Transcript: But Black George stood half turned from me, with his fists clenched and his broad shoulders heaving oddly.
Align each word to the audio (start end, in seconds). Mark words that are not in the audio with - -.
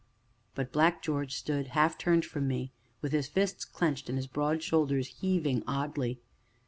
But 0.55 0.71
Black 0.71 1.03
George 1.03 1.35
stood 1.35 1.67
half 1.77 1.95
turned 1.95 2.25
from 2.25 2.47
me, 2.47 2.71
with 3.03 3.11
his 3.11 3.27
fists 3.27 3.63
clenched 3.65 4.09
and 4.09 4.17
his 4.17 4.25
broad 4.25 4.63
shoulders 4.63 5.19
heaving 5.21 5.61
oddly. 5.67 6.19